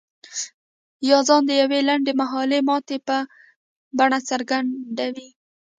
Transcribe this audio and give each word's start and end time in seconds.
يا 1.09 1.17
ځان 1.27 1.41
د 1.47 1.51
يوې 1.61 1.79
لنډ 1.89 2.05
مهالې 2.21 2.59
ماتې 2.67 2.97
په 3.07 3.17
بڼه 3.97 4.19
څرګندوي. 4.29 5.29